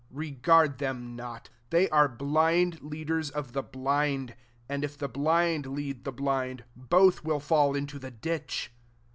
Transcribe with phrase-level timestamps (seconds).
[0.11, 4.35] 14 Regard them not: they are blind leaders of the blind:
[4.67, 8.71] and if the blind lead the blind, both will fall into Ifee ditch."